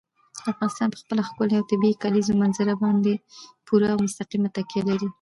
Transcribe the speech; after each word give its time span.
افغانستان 0.51 0.87
په 0.91 0.97
خپله 1.01 1.21
ښکلې 1.29 1.55
او 1.57 1.67
طبیعي 1.71 1.95
کلیزو 2.03 2.33
منظره 2.41 2.73
باندې 2.83 3.13
پوره 3.67 3.87
او 3.93 3.97
مستقیمه 4.05 4.49
تکیه 4.55 4.81
لري. 4.89 5.09